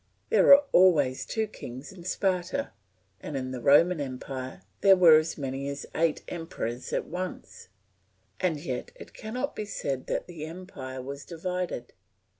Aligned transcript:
There 0.31 0.45
were 0.45 0.63
always 0.71 1.27
two 1.27 1.45
kings 1.45 1.91
in 1.91 2.03
Sparta, 2.05 2.71
and 3.19 3.37
in 3.37 3.51
the 3.51 3.61
Roman 3.61 4.01
empire 4.01 4.63
there 4.79 4.95
were 4.95 5.19
as 5.19 5.37
many 5.37 5.69
as 5.69 5.85
eight 5.93 6.23
emperors 6.27 6.91
at 6.91 7.05
once, 7.05 7.67
and 8.39 8.59
yet 8.59 8.89
it 8.95 9.13
cannot 9.13 9.55
be 9.55 9.65
said 9.65 10.07
that 10.07 10.25
the 10.25 10.45
empire 10.45 11.03
was 11.03 11.23
divided. 11.23 11.93